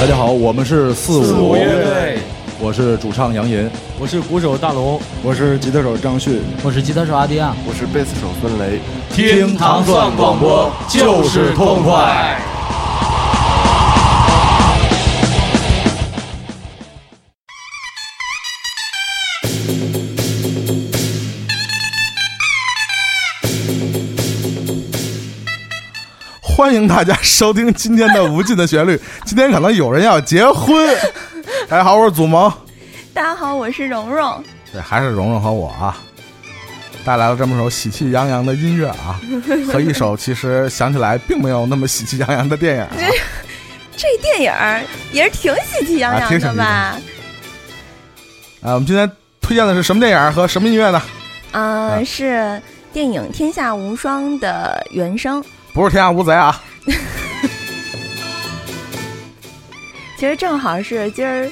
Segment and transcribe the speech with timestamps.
[0.00, 1.56] 大家好，我们是四五。
[1.56, 2.18] 乐队，
[2.60, 8.78] 我是主唱杨银，我是鼓手大龙，我是吉他手张旭，我是吉他手阿迪亚，我是贝斯手孙雷。
[9.12, 12.40] 听糖蒜广播就是痛快。
[26.58, 28.96] 欢迎大家收听今天的《无尽的旋律》。
[29.24, 30.88] 今天可能有人要结婚。
[31.68, 32.52] 大 家好，我是祖萌。
[33.14, 34.42] 大家好，我是蓉蓉。
[34.72, 35.96] 对，还是蓉蓉和我啊，
[37.04, 39.20] 带来了这么首喜气洋洋的音乐啊，
[39.72, 42.90] 和一首其实想起来并没有那么喜气洋洋的电影、啊。
[43.96, 44.52] 这电影
[45.12, 46.64] 也是挺喜气洋洋的吧？
[48.62, 49.08] 啊，我们今天
[49.40, 51.00] 推荐的是什么电影和什么音乐呢？
[51.52, 52.60] 嗯、呃，是
[52.92, 55.40] 电影《天下无双》的原声。
[55.78, 56.60] 不是《天下无贼》啊。
[60.18, 61.48] 其实正好是今儿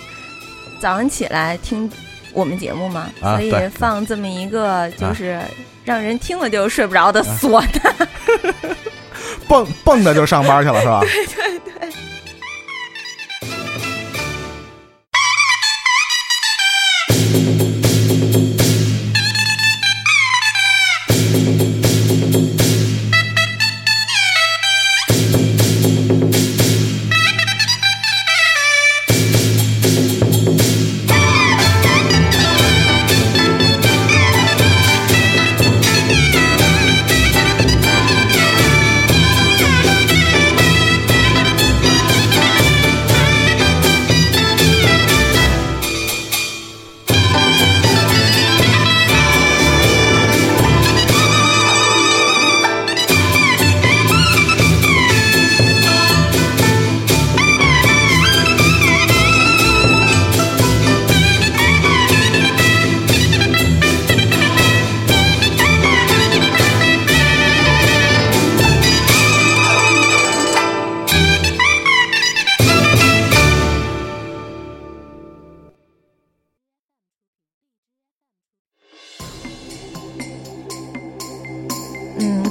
[0.80, 1.88] 早上起来听
[2.32, 5.40] 我们节目嘛，啊、所以放这么一个就是
[5.84, 8.08] 让人听了就睡不着的唢呐，
[9.46, 10.98] 蹦蹦的就上班去了是吧？
[11.02, 11.45] 对对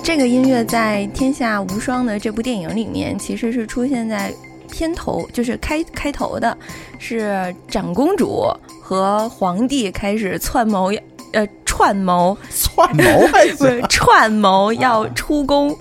[0.05, 4.31] 这个音乐在《天下无双》的这部电影里面，其实是出现在
[4.71, 6.55] 片头，就是开开头的，
[6.99, 8.45] 是长公主
[8.79, 10.93] 和皇帝开始串谋，
[11.33, 13.27] 呃，串谋，串谋
[13.57, 15.75] 不是串谋要出宫。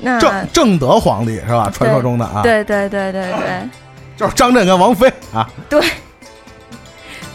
[0.00, 1.68] 那正正德皇帝是吧？
[1.74, 3.68] 传说中的啊，对对对对对，
[4.16, 5.82] 就是张震跟王菲啊，对。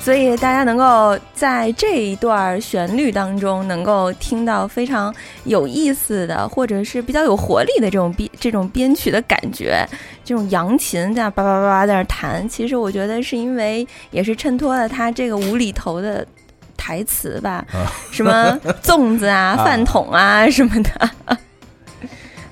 [0.04, 5.16] 所以大家能够在这一段旋律当中，能够听到非常
[5.46, 9.88] 有意思的，或者是比较有活力的这种编这种编曲的感觉，
[10.26, 12.48] 这种扬琴在那叭叭叭叭在那弹。
[12.50, 16.28] 其实我觉得是因为也是衬托了他这个无厘头的
[16.76, 21.38] 台词吧，啊、什么粽子啊、 饭桶啊什么的，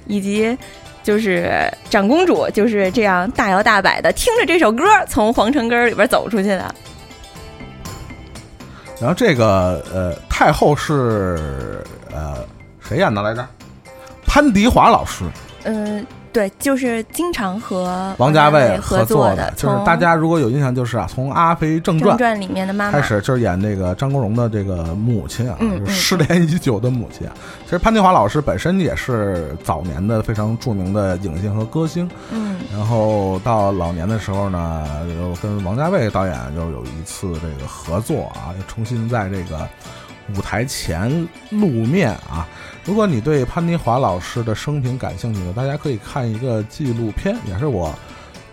[0.07, 0.57] 以及
[1.03, 1.51] 就是
[1.89, 6.73] 长公主就是这样大摇大摆的听着这首歌从皇城根儿里边走出去的。
[9.01, 12.37] 然后这个呃，太后是呃
[12.79, 13.43] 谁演的来着？
[14.27, 15.23] 潘迪华老师。
[15.63, 19.51] 嗯，对，就是经常和王家卫合作的。
[19.55, 27.33] 就是大家如果有印象，就是啊，从《阿飞正传》传里面的妈妈开始，就是演那个张国荣的这个母亲啊，嗯、就是失联已久的母亲啊。
[27.65, 32.09] 其实潘迪华老师本身也是早年的非常著名的影星和歌星。
[32.31, 32.57] 嗯。
[32.71, 34.87] 然后到老年的时候呢，
[35.19, 39.67] 又跟王家卫导演又有一次这个合作啊，又重新在这个
[40.37, 42.47] 舞台前露面啊。
[42.83, 47.93] 如果你对潘迪华老师的生平感兴趣呢，大家可以看一个纪录片，也是我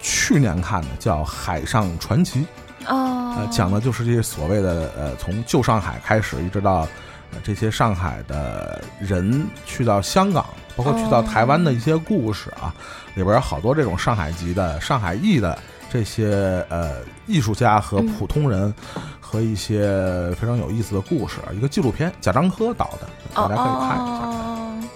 [0.01, 2.41] 去年看的，叫《海上传奇》。
[2.87, 3.35] 哦。
[3.39, 6.87] 呃，讲的就是这些所谓的呃，从旧上海开始，一直到、
[7.33, 10.45] 呃、这些上海的人去到香港，
[10.77, 12.75] 包括去到台湾的一些故事啊。
[13.15, 15.59] 里边有好多这种上海籍的、上海裔的
[15.91, 16.97] 这些呃
[17.27, 18.73] 艺术家和普通人，
[19.31, 21.37] 和一些非常有意思的故事。
[21.53, 24.89] 一个纪录片，贾樟柯导的，大家可以看一下。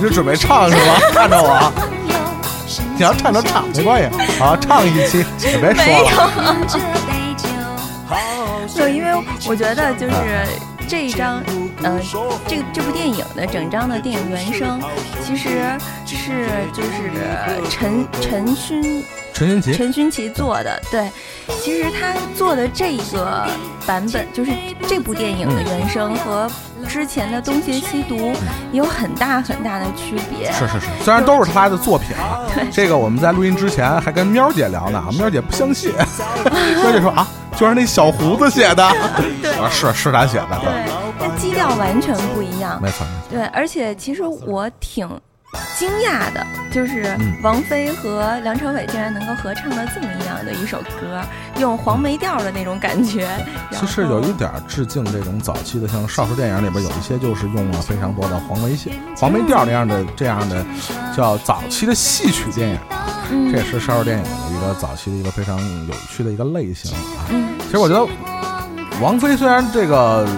[0.00, 0.94] 你是准备唱是吗？
[1.12, 1.72] 看着我，
[2.94, 6.56] 你要唱就唱没关系，好唱一期 也别说了。
[8.76, 9.10] 没有，因为
[9.44, 10.14] 我觉得就是
[10.86, 11.42] 这一张，
[11.82, 11.98] 呃，
[12.46, 14.80] 这这部电影的整张的电影原声，
[15.26, 15.76] 其实
[16.06, 17.10] 是就是
[17.68, 19.04] 陈陈勋
[19.38, 20.82] 陈勋奇陈勋奇做的。
[20.90, 21.08] 对，
[21.62, 23.46] 其实他做的这个
[23.86, 24.50] 版本，就是
[24.88, 26.50] 这部电影的原声和。
[26.86, 28.16] 之前的《东邪西毒》
[28.72, 30.50] 有很大很大的区别。
[30.52, 32.46] 是是是，虽然都是他的作品啊。
[32.54, 32.64] 对。
[32.70, 35.92] 这个我们在录音之前还跟喵姐聊呢， 喵姐不相信，
[36.80, 38.88] 喵姐说啊，就是那小胡子写的。
[39.42, 39.50] 对。
[39.60, 40.58] 我说是是他写的。
[40.62, 40.92] 对。
[41.18, 42.80] 那基调完全不一样。
[42.80, 43.04] 没错。
[43.28, 45.06] 对，而且其实我挺。
[45.76, 51.22] 惊讶的就是王菲和梁朝伟竟然能够合唱的这么一样的一首歌，
[51.58, 53.28] 用黄梅调的那种感觉。
[53.72, 60.64] 其实有一点致敬这种早期的，像邵氏电影里边有一些就是用了非常多的黄梅戏、黄梅调那样的这样的
[61.16, 63.24] 叫早期的戏曲电影啊。
[63.30, 67.24] 这也是邵氏电影的一个早期的一个非常有趣的一个类型啊。
[67.62, 68.06] 其实我觉得
[69.00, 70.28] 王菲虽然这个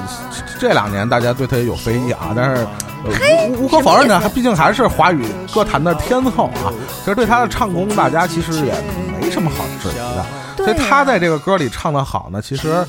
[0.60, 2.66] 这两年大家对她也有非议啊，但是。
[3.04, 6.72] 无无可否认呢，还毕竟还是华语歌坛的天后啊。
[6.98, 8.74] 其实对他的唱功，大家其实也
[9.20, 10.24] 没什么好质疑的。
[10.56, 12.84] 所以他在这个歌里唱的好呢，其实，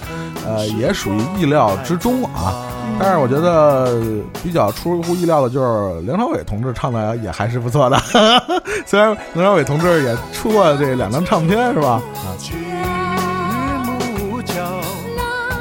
[0.46, 2.65] 呃，也属于意料之中啊。
[3.00, 4.00] 但是我觉得
[4.44, 7.98] 比较出乎意料的就是梁朝伟同志唱的也还是不错的。
[8.86, 12.01] 虽然梁朝伟同志也出过这两张唱片，是吧？
[12.15, 12.36] 啊，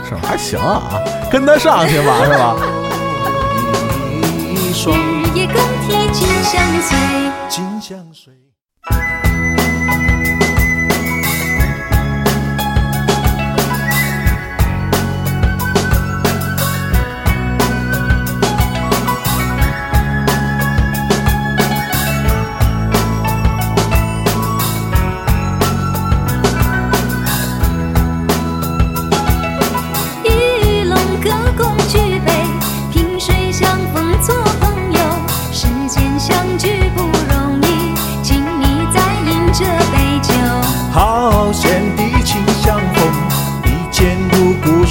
[0.06, 2.56] 是还行啊，跟得上去吧，是吧？
[4.72, 5.56] 日夜更
[5.88, 6.96] 替，紧相随，
[7.48, 8.39] 紧相随。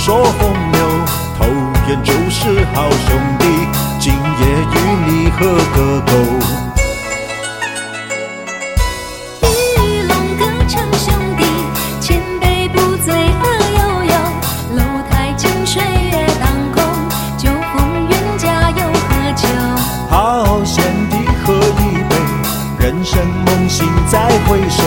[0.02, 0.80] 说风流，
[1.38, 1.46] 投
[1.90, 3.46] 缘就是好兄弟，
[4.00, 4.76] 今夜与
[5.06, 6.14] 你喝个够。
[9.42, 11.44] 一龙歌成兄弟，
[12.00, 13.46] 千杯不醉乐
[13.78, 14.14] 悠悠。
[14.78, 16.82] 楼台酒水月当空，
[17.38, 19.48] 酒逢冤家又何求？
[20.10, 22.16] 好兄弟喝一杯，
[22.80, 24.82] 人生梦醒再回首。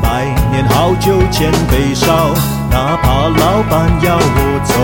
[0.00, 2.34] 百年好酒千杯少。
[2.76, 4.74] 哪怕老板要我走，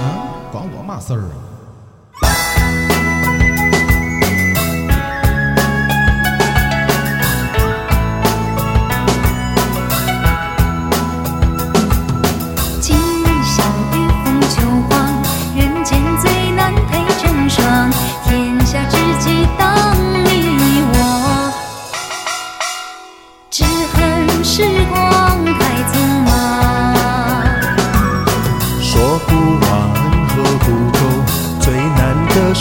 [0.00, 0.06] 啊，
[0.52, 1.43] 关我嘛事儿啊！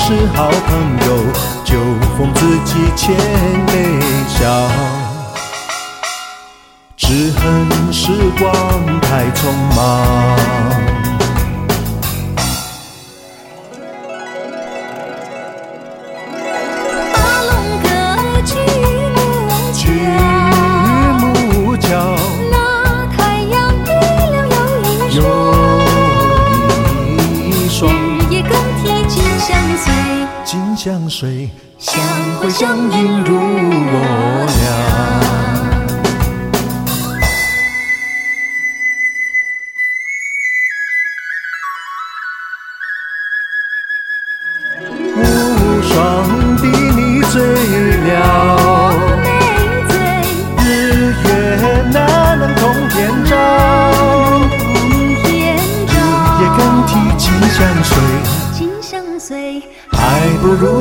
[0.05, 1.07] 是好朋友，
[1.63, 1.77] 就
[2.17, 3.15] 封自己千
[3.67, 4.69] 杯少。
[6.97, 10.92] 只恨时光太匆忙。
[30.83, 31.49] 相随，
[31.79, 32.03] 相
[32.41, 35.42] 会相映如我俩。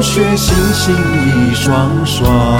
[0.02, 0.96] 不如学星星
[1.28, 2.58] 一双双，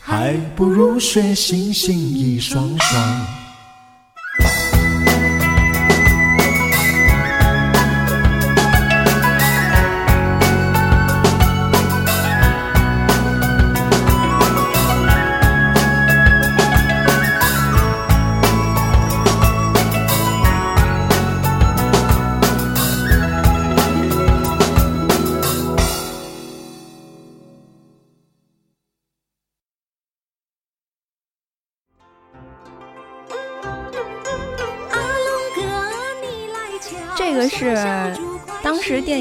[0.00, 3.37] 还不如学星星一双双。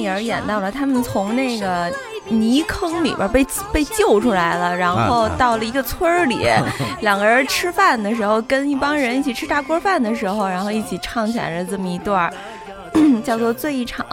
[0.07, 1.91] 影演到了他们从那个
[2.29, 6.47] 泥坑里边被被救出来了，然后到了一个村儿里，
[7.01, 12.33] 两个人吃饭的时候，跟一帮人一起吃大锅饭的时候，然后一起唱起来了这么一段儿，
[13.23, 14.05] 叫做《醉一场》。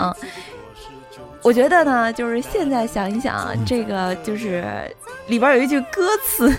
[1.43, 4.65] 我觉得呢，就是现在想一想，这个就是
[5.27, 6.51] 里边有一句歌词。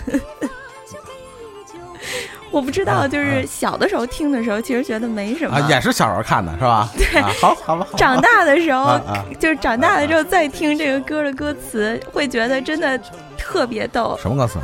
[2.56, 5.58] 我不知道，就是小的时候听的时候，其实觉得没什么。
[5.58, 6.88] 啊，也是小时候看的是吧？
[6.96, 8.98] 对，啊、好，好吧，长大的时候，
[9.38, 12.98] 就是长大了之后再听这个歌的歌词，会觉得真的
[13.36, 14.18] 特别逗。
[14.22, 14.58] 什么歌词？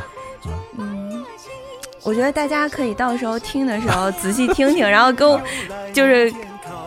[0.78, 1.22] 嗯，
[2.02, 5.38] 我觉得大家可以到时候听的时候仔细听听， 然后跟我
[5.92, 6.32] 就是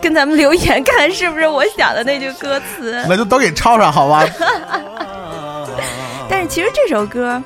[0.02, 3.00] 跟咱们留言，看看是不是我想的那句歌词。
[3.08, 4.24] 那就都给抄上好吧？
[6.28, 7.40] 但是其实这首歌，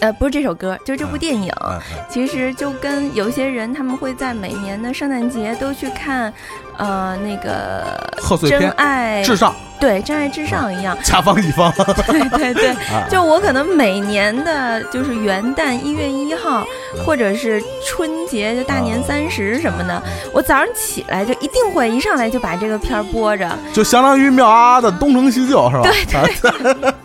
[0.00, 1.50] 呃，不是这首歌，就是这部电影。
[1.60, 6.32] 嗯嗯其实就跟有些人他们会在每年的圣诞节都去看，
[6.78, 11.70] 呃，那个真贺岁片爱至上，对真爱至上一样，甲方乙方，
[12.06, 16.66] 对对对，啊就我可能每年的就是元旦一月一号，
[17.04, 23.50] 或者是春节就大年三十什么的，我早上起来就一定会一上来就把这个片儿播着。
[23.74, 25.82] 就相当于妙啊的东成西就，是吧？
[25.82, 26.92] 对和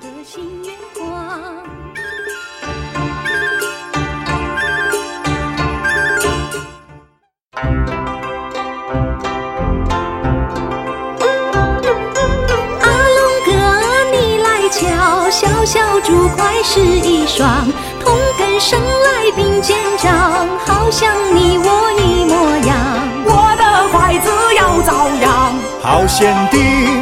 [16.12, 17.65] 竹筷是一双，
[18.03, 22.36] 同根生来并肩长，好像你我一模
[22.68, 22.75] 样。
[23.24, 23.63] 我的
[23.94, 25.56] 筷子要遭殃。
[25.82, 26.58] 好贤弟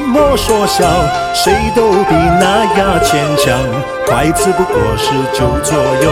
[0.05, 0.85] 莫说笑，
[1.33, 3.59] 谁都比那牙签强。
[4.05, 6.11] 筷子不过是酒左右，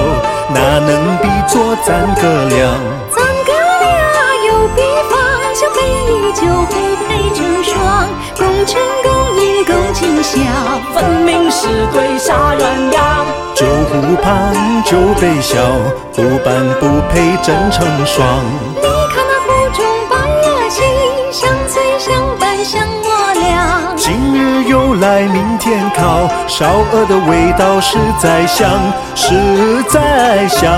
[0.50, 2.50] 哪能比作咱哥俩？
[2.50, 2.68] 咱哥俩
[6.34, 6.72] 酒壶
[7.08, 10.40] 配成双，共成共饮共尽孝。
[10.94, 12.62] 分明是对杀鸳
[12.92, 12.98] 鸯。
[13.56, 15.58] 酒壶旁酒杯小，
[16.14, 18.44] 不般不配真成双。
[18.76, 20.84] 你看那壶中白了情，
[21.32, 23.96] 相随相伴像我俩。
[23.96, 28.70] 今日又来明天烤，烧鹅的味道实在香，
[29.16, 30.70] 实在香。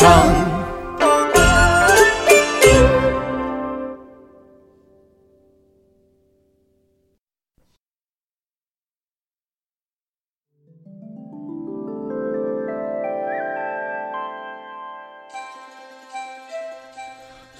[0.00, 0.50] 一场。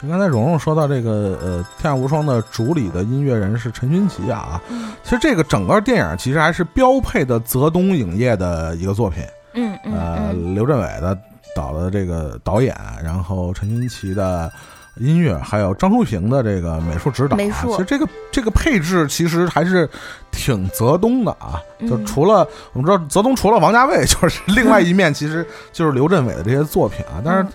[0.01, 4.59] 就刚才蓉蓉说到这个呃《天下无双》的主理的音乐人是陈勋奇啊，
[5.05, 9.23] 其实这个整个电影其实还是标配的泽东影业的一个作品，
[9.53, 11.15] 嗯嗯呃，嗯，刘镇伟的
[11.55, 14.51] 导的这个导演，然后陈勋奇的
[14.97, 17.39] 音乐，还有张淑平的这个美术指导、啊。
[17.39, 19.89] 美术其实这个这个配置其实还是
[20.31, 21.61] 挺泽东的啊。
[21.89, 27.23] 就嗯除了、我们知道泽东除了王家卫，就是另外一面，其实就是刘镇伟的这些作品啊。
[27.25, 27.47] 但是，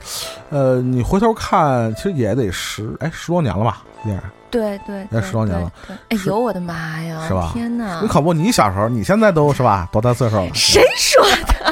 [0.49, 4.21] 呃，你回头看，其实也得十哎十多年了吧，电影。
[4.51, 5.69] 对对，那十多年了。
[6.10, 7.21] 哎呦，我的妈呀！
[7.27, 8.08] 是吧天哪你！
[8.08, 9.89] 可不，你小时候，你现在都是吧？
[9.91, 10.49] 多大岁数了？
[10.53, 11.64] 谁说的？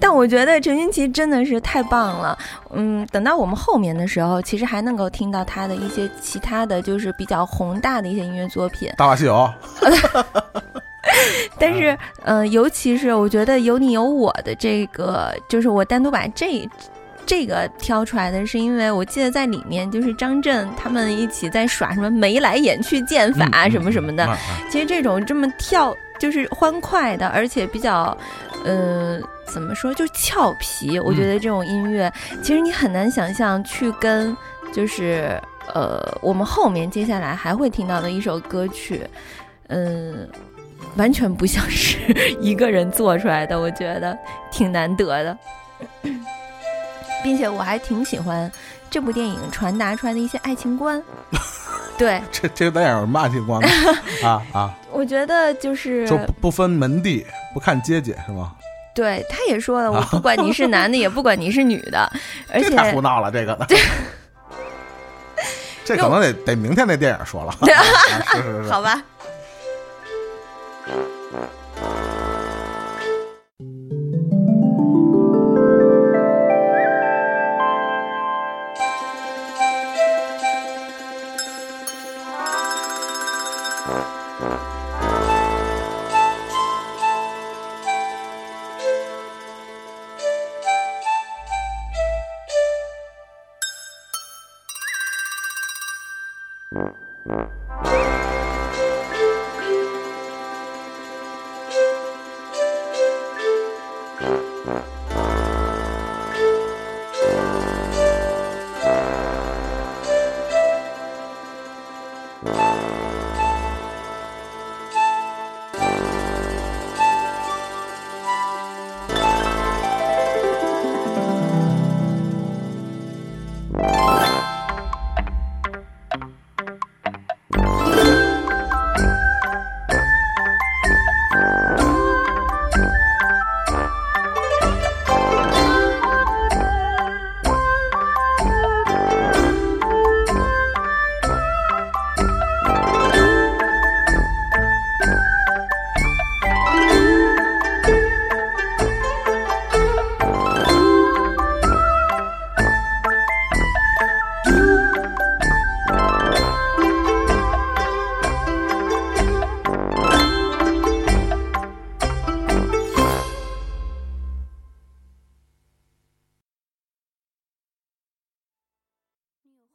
[0.00, 2.36] 但我觉得陈勋奇真的是太棒了，
[2.70, 9.48] 嗯，等到我们后面的时候，其实还能够听到他的一些其他的就是比较宏大的一些音乐作品，大话西游，
[11.58, 16.68] 但是，嗯、尤其是我觉得有你有我的这个，就是我单独把这
[17.26, 24.70] 这个挑出来的，是因为我记得在里面就是张震他们一起在耍什么眉来眼去剑法、嗯什么什么的，嗯嗯。
[24.70, 28.16] 其实这种这么跳就是欢快的，而且比较，
[28.64, 29.20] 呃，
[29.52, 30.98] 怎么说，就是俏皮。
[30.98, 34.36] 我觉得这种音乐，其实你很难想象去跟，
[34.72, 35.40] 就是
[35.74, 39.04] 呃，我们后面接下来还会听到的一首歌曲，
[39.68, 40.28] 嗯、
[40.96, 41.98] 完全不像是
[42.40, 44.16] 一个人做出来的，我觉得
[44.50, 45.38] 挺难得的，
[47.22, 48.50] 并且我还挺喜欢
[48.88, 51.02] 这部电影传达出来的一些爱情观。
[51.98, 53.68] 对，这这个电影有什么爱情观呢？
[54.24, 58.54] 啊啊，我觉得就是就不不分门第，不看阶级是吗？
[58.94, 62.10] 对，他也说了， 我不管你是男的，也不管你是女的，
[62.52, 63.58] 而这太胡闹了，这个。
[65.82, 67.50] 这可能得得明天那电影说了。
[67.50, 67.82] 啊
[68.32, 69.02] 是是是，好吧，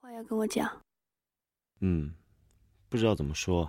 [0.06, 0.72] 话要跟我讲，
[1.80, 2.13] 嗯，
[2.89, 3.68] 不知道怎么说。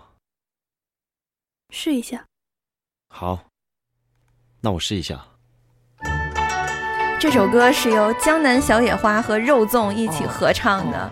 [1.71, 2.23] 试一下。
[3.09, 3.47] 好，
[4.61, 5.27] 那我试一下。
[7.19, 11.11] 这首歌是由江南小野花和肉粽一起合唱的，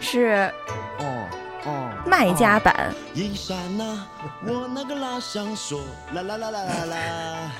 [0.00, 0.50] 是
[0.98, 1.28] 哦
[1.66, 2.94] 哦，卖家版。
[3.14, 4.06] 一刹那，
[4.46, 5.82] 我那个拉想说
[6.14, 7.50] 啦啦啦啦啦啦，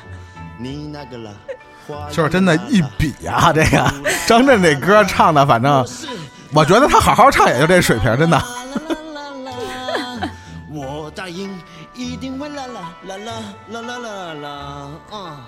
[0.58, 1.54] 你那个啦，花
[2.10, 3.92] 就是真的，一比啊，这个
[4.26, 5.84] 张震这歌唱的，反正
[6.52, 8.40] 我觉得他好好唱也就这水平，真的。
[10.72, 11.58] 我答应
[11.94, 13.32] 一定会啦啦啦啦
[13.70, 14.48] 啦啦啦啦
[15.10, 15.40] 啊！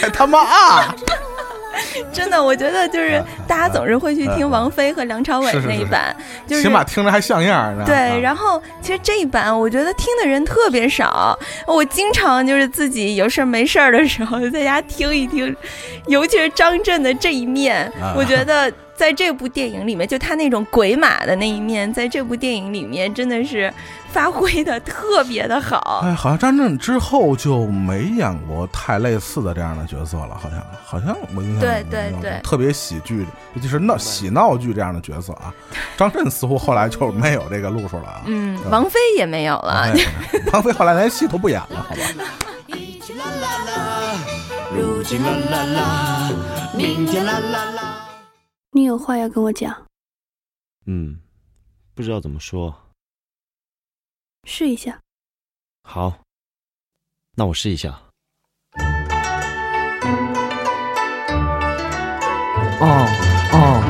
[0.00, 0.94] 还 他妈啊！
[2.12, 3.24] 真的，我觉得就是嗯。
[3.48, 4.50] 大大家总是会去听嗯。
[4.50, 5.68] 王菲和梁朝伟是是是是。
[5.68, 6.14] 那一版，
[6.46, 7.84] 就是起码听着还像样儿呢。
[7.86, 15.54] 对，啊然后其实这一版我觉得听的人特别少，我经常就是自己有事儿没事儿的时候在家听一听，
[16.06, 18.14] 尤其是张震的这一面，啊。
[18.16, 23.72] 我觉得在这部电影里面，就他那种鬼马的那一面，在这部电影里面真的是
[24.12, 26.02] 发挥的特别的好。
[26.04, 35.52] 哎，好像张震之后就没演过太类似的这样的角色了，好像好像我印象对对对特别喜剧，尤其是闹喜闹剧这样的角色啊。
[35.96, 38.22] 张震似乎后来就没有这个路数了啊。
[38.26, 39.72] 嗯，王菲也没有了。
[39.72, 39.94] 哎
[40.52, 42.02] 王菲后来连戏都不演了，好吧？
[42.68, 44.18] 一起啦啦啦，
[44.76, 46.30] 如今啦啦啦，
[46.76, 48.08] 明天啦啦啦。
[48.72, 49.74] 你有话要跟我讲，
[50.86, 51.18] 嗯，
[51.94, 52.74] 不知道怎么说。
[54.44, 54.98] 试一下。
[55.84, 56.14] 好，
[57.36, 57.90] 那我试一下。
[62.80, 63.06] 哦
[63.52, 63.82] 哦。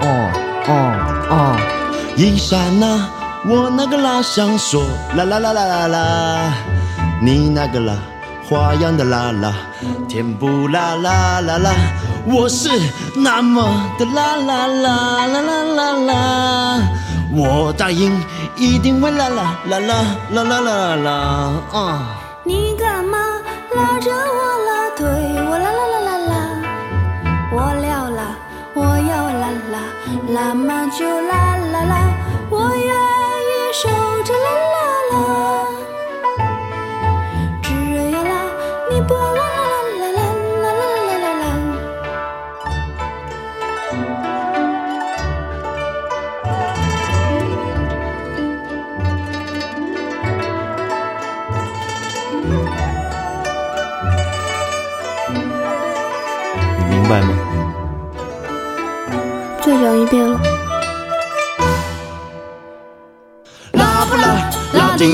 [0.00, 0.04] 哦
[0.66, 0.70] 哦
[1.30, 1.56] 哦，
[2.16, 3.08] 一刹那，
[3.48, 4.82] 我那个啦想说
[5.16, 6.52] 啦啦啦啦啦啦，
[7.22, 7.96] 你那个啦
[8.48, 9.54] 花样的啦啦，
[10.08, 11.70] 甜不啦啦啦啦，
[12.26, 12.68] 我是
[13.14, 13.62] 那么
[13.98, 16.80] 的啦啦啦啦啦啦啦，
[17.30, 18.18] 我答应
[18.56, 19.94] 一定会啦啦啦啦
[20.30, 21.10] 啦啦啦啦
[21.72, 22.00] 啊！
[22.44, 23.18] 你干嘛
[23.74, 25.06] 拉着我拉推
[25.44, 26.32] 我啦啦啦啦啦，
[27.52, 28.34] 我撩啦，
[28.74, 29.76] 我要啦啦，
[30.32, 32.07] 啦嘛就啦啦啦，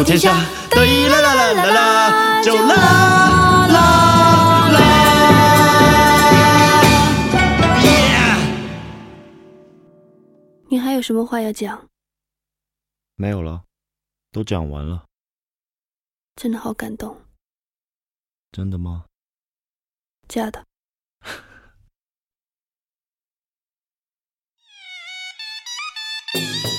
[0.00, 0.32] 走天下，
[0.70, 2.74] 对啦啦啦啦啦，就啦
[3.68, 4.80] 啦啦。
[10.70, 11.86] 你还有什么话要讲？
[13.16, 13.64] 没有了，
[14.32, 15.04] 都讲完了。
[16.36, 17.20] 真的好感动，
[18.52, 19.04] 真的吗？
[20.28, 20.64] 假的。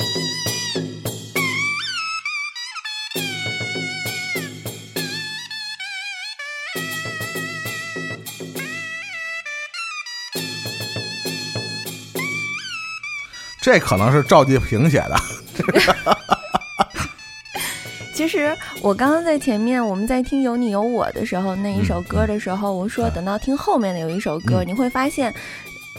[13.61, 15.15] 这可能是赵继平写的，
[18.13, 25.31] 其实我刚刚在前面我们在听《有你有我》的时候，那一首歌的时候，我说等到听后面的有一首歌，嗯你会发现。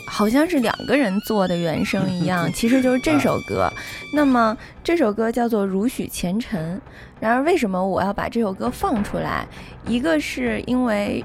[0.07, 3.70] 好像是两个人做的原声一样， 其实就是这首歌。
[4.12, 6.77] 那么这首歌叫做《如许前尘》。
[7.20, 9.46] 然而，为什么我要把这首歌放出来？
[9.87, 11.25] 一个是因为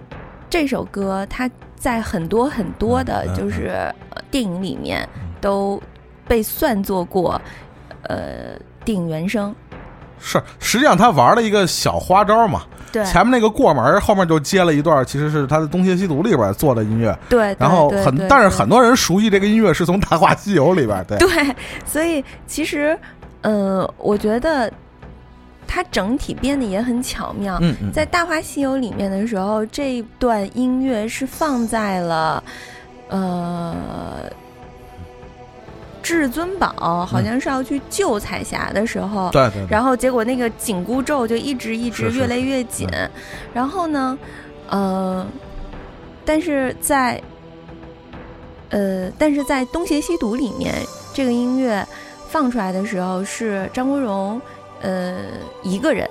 [0.49, 3.69] 这首歌它在很多很多的，就是
[4.11, 5.07] 呃电影里面
[5.41, 5.81] 都
[6.27, 7.41] 被算作过，
[8.03, 9.55] 呃，电影原声。
[10.19, 12.63] 是实际上他玩了一个小花招嘛。
[12.91, 17.15] 对，前面那个过门，后面就接了一段，其实是他的《东邪西毒》里边做的音乐。
[17.29, 21.05] 对，然后很，但是很多人熟悉这个音乐是从《大话西游》里边。
[21.05, 22.97] 对， 对，所以其实，
[23.41, 24.71] 呃，我觉得
[25.67, 27.59] 它整体编的也很巧妙。
[27.61, 32.43] 嗯嗯，在《大话西游》里面的时候，这一段音乐是放在了，
[33.09, 33.75] 呃。
[36.07, 42.87] 至尊宝好像是要去救彩霞的时候，对对对，然后结果那个紧箍咒就一直一直越来越紧，
[43.53, 44.17] 然后呢，
[44.69, 45.27] 呃，
[46.23, 47.21] 但是在
[48.69, 50.73] 呃，但是在《东邪西毒》里面，
[51.13, 51.85] 这个音乐
[52.29, 54.41] 放出来的时候是张国荣
[54.81, 55.17] 呃
[55.61, 56.09] 一个人，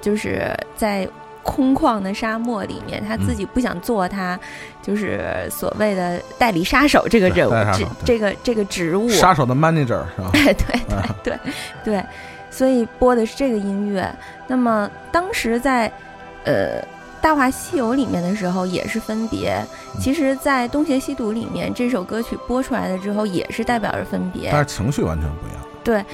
[0.00, 1.08] 就是在
[1.42, 4.38] 空旷的沙漠里面，他自己不想做他
[4.80, 10.30] 就是所谓的代理杀手这个人物这这个这个职务，杀手的 manager 是吧？
[10.32, 11.38] 对对对对
[11.84, 12.04] 对，
[12.50, 14.08] 所以播的是这个音乐。
[14.46, 15.90] 那么当时在
[16.44, 16.82] 呃
[17.20, 19.64] 大话西游》里面的时候也是分别，
[20.00, 24.48] 其实，在《东邪西毒》里面这首歌曲播出来了之后，也是代表着分别。
[24.50, 25.62] 但是情绪完全不一样。
[25.84, 26.04] 对，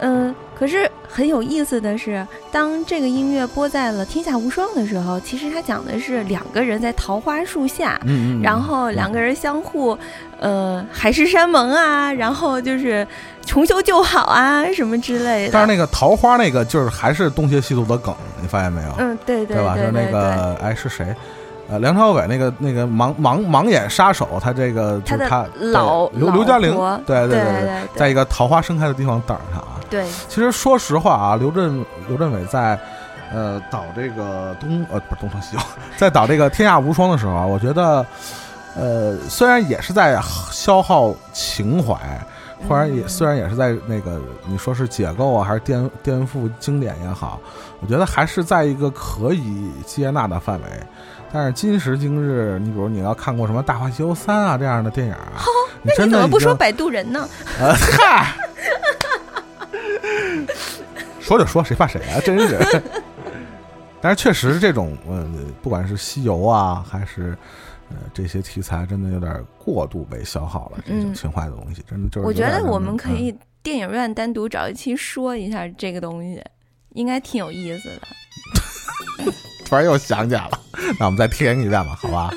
[0.00, 9.96] 嗯，可是很有意思的是，当这个音乐播在了《天下无双》的时候，其实它讲的是两个人在桃花树下，嗯嗯，然后两个人相互，
[10.40, 13.06] 呃，海誓山盟啊，然后就是
[13.46, 15.52] 重修旧好啊，什么之类的。
[15.52, 18.88] 但是那个桃花那个就是还是东邪西毒的梗，你发现没有？
[18.98, 19.76] 嗯，对对对吧？
[19.76, 21.14] 就是那个哎是谁？
[21.70, 26.74] 呃，梁朝伟那个那个盲盲盲眼杀手，他这个就是他老刘刘嘉玲，
[27.06, 29.77] 对对对，在一个桃花盛开的地方等着他啊。
[29.90, 32.78] 对，其实说实话啊，刘镇刘镇伟在
[33.32, 35.62] 呃导这个东呃不是东成西就，
[35.96, 38.04] 在导这个天下无双的时候啊，我觉得
[38.76, 40.20] 呃虽然也是在
[40.50, 41.96] 消耗情怀，
[42.68, 47.40] 或者也虽然也是在那个你说是解构啊，还是颠颠覆经典也好，
[47.80, 50.66] 我觉得还是在一个可以接纳的范围。
[51.30, 55.44] 但是今时今日，你比如你要看过什么《大话西游三》啊这样的电影啊，
[55.82, 57.28] 那你怎么不说摆渡人呢？
[57.60, 58.34] 呃嗨，
[61.20, 62.20] 说就说，谁怕谁啊？
[62.20, 62.58] 真是。
[64.00, 65.26] 但是确实，这种呃，
[65.60, 67.36] 不管是西游啊，还是
[67.90, 70.78] 呃这些题材，真的有点过度被消耗了。
[70.86, 72.26] 这种情怀的东西，真的就是。
[72.26, 76.40] 我觉得我们可以电影院单独找一期说一下这个东西，
[76.94, 79.32] 应该挺有意思的。
[79.66, 80.60] 突然又想起来了，
[80.98, 82.32] 那我们再听一遍吧，好吧？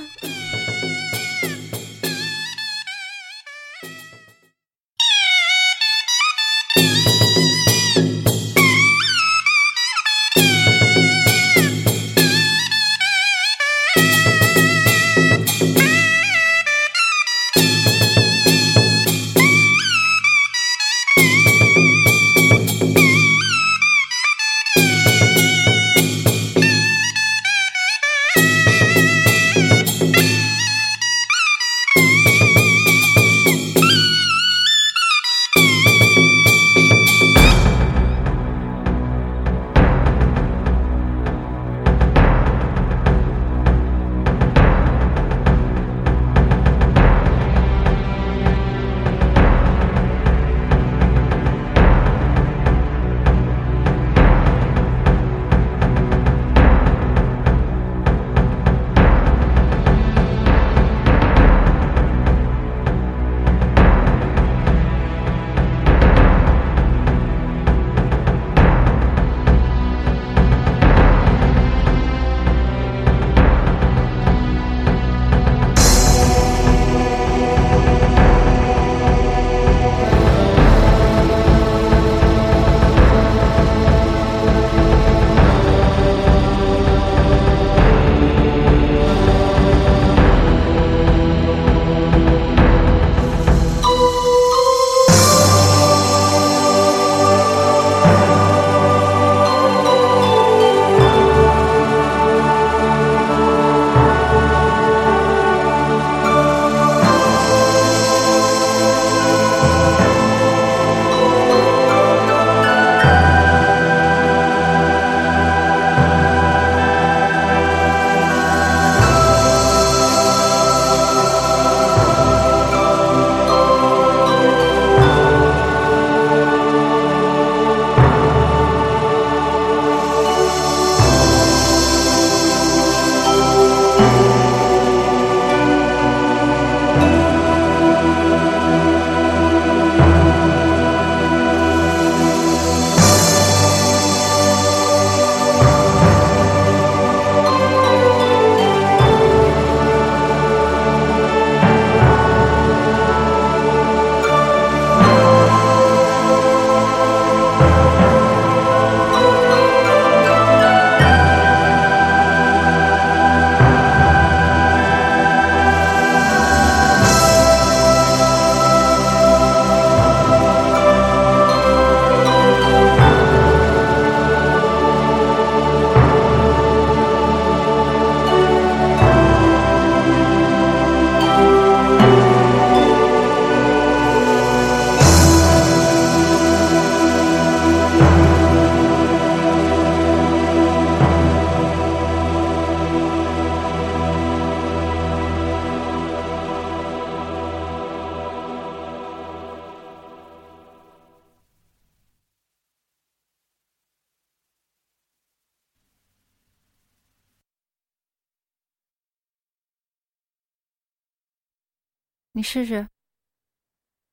[212.41, 212.87] 你试试。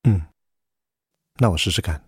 [0.07, 0.21] 嗯，
[1.39, 1.99] 那我试试看。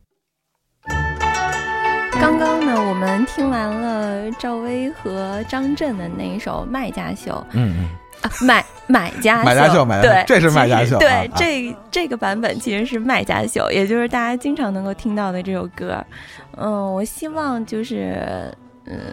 [2.12, 7.32] 刚刚呢，我们听完了赵薇和张震的那一首《卖家秀》。
[7.54, 7.90] 嗯嗯。
[8.22, 11.00] 啊，买买家买家秀，买对，这是卖家秀。
[11.00, 16.06] 对，啊、这这个版本其实是卖家秀，也就是大家经常能够听到的这首歌。
[16.56, 18.56] 嗯，我希望就是
[18.86, 19.12] 嗯，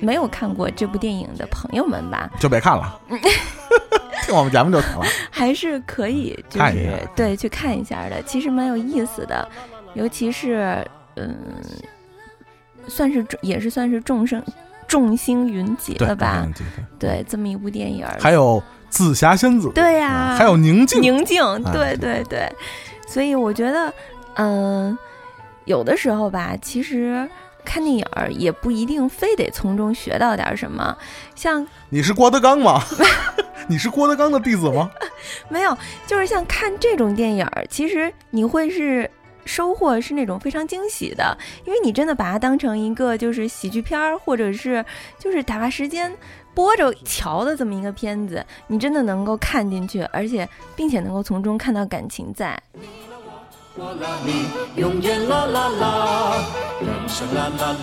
[0.00, 3.00] 没有看过这部电影的朋友们吧，就别看了，
[4.24, 5.04] 听我们节目就行了。
[5.30, 9.48] 还是可以，就是对去看一下的，其实蛮有意思的，
[9.94, 11.36] 尤其是嗯，
[12.88, 14.42] 算是也是算是众生。
[14.88, 16.46] 众星云集了吧？
[16.96, 22.48] 对，这么一部电影，还有紫霞仙子，对呀，还有宁静，宁静，对对对。
[23.08, 23.92] 所以我觉得，
[24.36, 24.96] 嗯，
[25.64, 27.28] 有的时候吧，其实
[27.66, 30.96] 看电影也不一定非得从中学到点什么。
[31.34, 32.80] 像你是郭德纲吗？
[33.68, 34.90] 你是郭德纲的弟子吗？
[35.50, 35.76] 没有，
[36.06, 39.10] 就是像看这种电影，其实你会是。
[39.48, 44.84] 收获是那种非常惊喜的，因为你真的把它当成一个就是喜剧片儿，或者是
[45.20, 46.12] 就是打发时间
[46.52, 52.60] 播着瞧的这么一个片子，你真的能够看进去，而且并且能够从中看到感情在。
[53.76, 54.46] 火辣你
[54.80, 55.88] 永远啦啦啦
[56.80, 56.96] 啦
[57.34, 57.76] 啦啦啦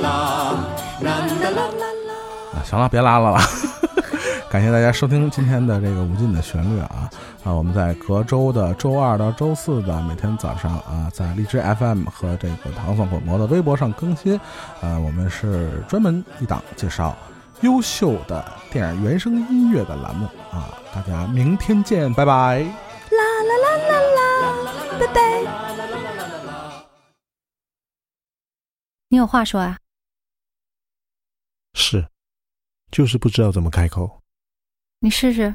[0.99, 2.13] 啦啦啦
[2.55, 3.39] 啊，行了，别拉了了！
[4.49, 7.07] 感谢大家收听今天的这个无尽的旋律啊
[7.43, 7.53] 啊！
[7.53, 14.39] 我们在隔周的周二到周四的每天早上啊，在荔枝 FM 和这个糖蒜广播的微博上更新。
[14.81, 17.15] 呃，我们是专门一档介绍
[17.61, 20.73] 优秀的电影原声音乐的栏目啊！
[20.91, 22.61] 大家明天见，拜拜！
[22.61, 25.72] 啦啦啦啦啦，拜拜！
[29.13, 29.77] 你有话说啊？
[31.75, 32.09] 是，
[32.89, 34.23] 就是不知道怎么开口。
[35.01, 35.53] 你试试。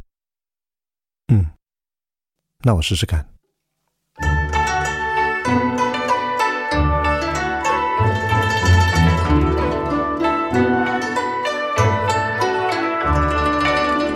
[1.26, 1.44] 嗯，
[2.60, 3.28] 那我试试看。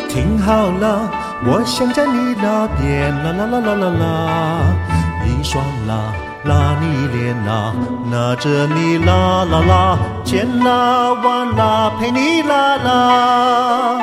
[0.08, 1.10] 听好了，
[1.44, 6.14] 我想在你那边，啦啦啦啦啦啦，一双啦
[6.44, 7.72] 拉你脸啦，
[8.10, 14.00] 拉着你啦啦啦，牵啦万啦，陪你啦啦。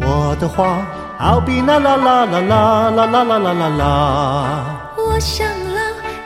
[0.00, 0.86] 我的话
[1.18, 3.84] 好比啦啦啦啦啦啦啦啦啦啦啦。
[4.98, 5.80] 我想啦，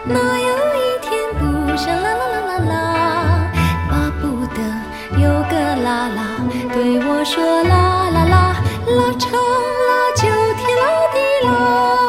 [0.05, 2.75] 哪有一天不想啦啦啦啦啦，
[3.89, 4.59] 巴不得
[5.17, 6.21] 有个啦啦
[6.75, 8.57] 对我说啦啦啦，
[8.87, 10.23] 拉长啦就
[10.59, 11.17] 天啦地
[11.47, 12.02] 啦。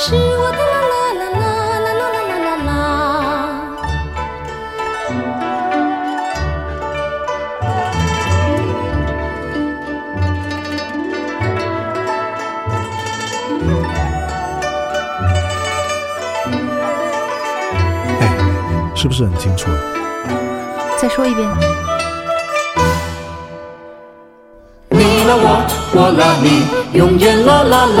[0.00, 1.42] 是我的啦啦啦啦
[1.80, 2.70] 啦啦啦啦啦。
[18.20, 18.22] 哎，
[18.94, 19.68] 是不是很清楚？
[20.96, 21.48] 再说一遍。
[24.90, 26.46] 你啦我，我啦你，
[26.96, 28.00] 永远啦啦啦，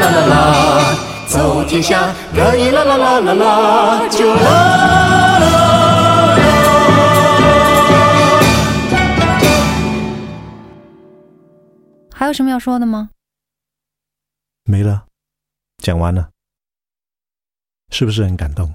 [1.61, 5.45] 走天下可以啦啦啦啦啦，就啦啦。
[12.11, 13.11] 还有什么要说的吗？
[14.63, 15.05] 没了，
[15.77, 16.31] 讲完了，
[17.91, 18.73] 是不是很感动？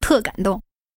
[0.00, 0.62] 特感动。